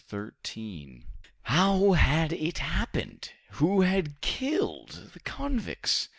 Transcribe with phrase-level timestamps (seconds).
[0.01, 1.05] Chapter 13
[1.43, 3.33] How had it happened?
[3.61, 6.09] who had killed the convicts?